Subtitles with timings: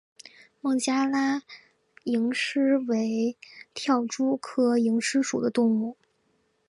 [0.61, 1.43] 孟加拉
[2.05, 3.37] 蝇狮为
[3.75, 5.95] 跳蛛科蝇狮属的动物。